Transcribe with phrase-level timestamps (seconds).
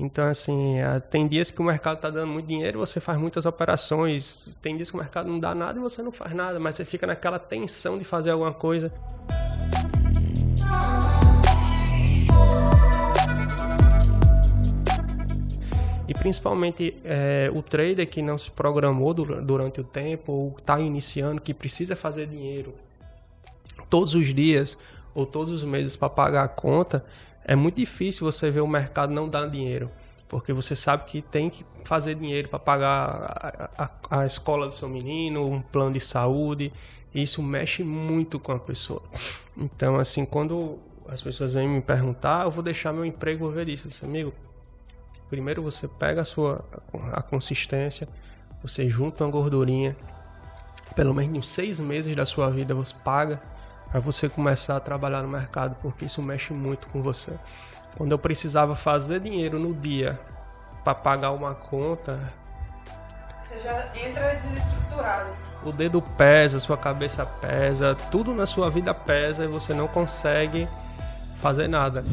[0.00, 0.76] Então, assim,
[1.10, 4.48] tem dias que o mercado está dando muito dinheiro, você faz muitas operações.
[4.62, 6.86] Tem dias que o mercado não dá nada e você não faz nada, mas você
[6.86, 8.90] fica naquela tensão de fazer alguma coisa.
[16.08, 21.42] E principalmente é, o trader que não se programou durante o tempo ou está iniciando,
[21.42, 22.72] que precisa fazer dinheiro
[23.90, 24.78] todos os dias
[25.14, 27.04] ou todos os meses para pagar a conta,
[27.44, 29.90] é muito difícil você ver o mercado não dar dinheiro,
[30.28, 34.74] porque você sabe que tem que fazer dinheiro para pagar a, a, a, escola do
[34.74, 36.72] seu menino, um plano de saúde.
[37.12, 39.02] Isso mexe muito com a pessoa.
[39.56, 40.78] Então, assim, quando
[41.08, 43.86] as pessoas vêm me perguntar, eu vou deixar meu emprego, vou ver isso.
[43.86, 44.32] Eu disse, amigo,
[45.28, 46.64] primeiro você pega a sua
[47.12, 48.08] a consistência,
[48.62, 49.96] você junta uma gordurinha,
[50.94, 53.40] pelo menos em seis meses da sua vida você paga
[53.90, 57.32] para você começar a trabalhar no mercado, porque isso mexe muito com você.
[57.96, 60.18] Quando eu precisava fazer dinheiro no dia
[60.84, 62.18] para pagar uma conta,
[63.42, 65.30] você já entra desestruturado.
[65.64, 69.88] O dedo pesa, a sua cabeça pesa, tudo na sua vida pesa e você não
[69.88, 70.68] consegue
[71.40, 72.04] fazer nada.